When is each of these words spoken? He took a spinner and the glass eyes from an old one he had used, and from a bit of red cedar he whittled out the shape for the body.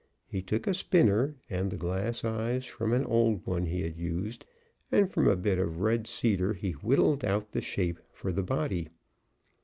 He 0.25 0.41
took 0.41 0.65
a 0.65 0.73
spinner 0.73 1.35
and 1.47 1.69
the 1.69 1.77
glass 1.77 2.25
eyes 2.25 2.65
from 2.65 2.91
an 2.91 3.05
old 3.05 3.45
one 3.45 3.67
he 3.67 3.81
had 3.83 3.97
used, 3.99 4.47
and 4.91 5.07
from 5.07 5.27
a 5.27 5.35
bit 5.35 5.59
of 5.59 5.77
red 5.79 6.07
cedar 6.07 6.53
he 6.53 6.71
whittled 6.71 7.23
out 7.23 7.51
the 7.51 7.61
shape 7.61 7.99
for 8.11 8.31
the 8.33 8.41
body. 8.41 8.87